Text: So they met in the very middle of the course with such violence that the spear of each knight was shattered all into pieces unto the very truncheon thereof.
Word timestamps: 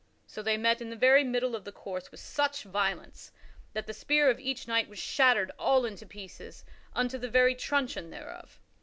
So 0.25 0.41
they 0.41 0.57
met 0.57 0.81
in 0.81 0.89
the 0.89 0.95
very 0.95 1.23
middle 1.23 1.55
of 1.55 1.63
the 1.63 1.71
course 1.71 2.09
with 2.09 2.19
such 2.19 2.63
violence 2.63 3.31
that 3.73 3.85
the 3.85 3.93
spear 3.93 4.31
of 4.31 4.39
each 4.39 4.67
knight 4.67 4.89
was 4.89 4.97
shattered 4.97 5.51
all 5.59 5.85
into 5.85 6.07
pieces 6.07 6.65
unto 6.95 7.19
the 7.19 7.29
very 7.29 7.53
truncheon 7.53 8.09
thereof. 8.09 8.59